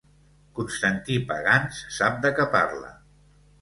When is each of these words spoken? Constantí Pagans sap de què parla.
Constantí 0.59 1.19
Pagans 1.33 1.85
sap 2.01 2.21
de 2.27 2.35
què 2.41 2.51
parla. 2.61 2.95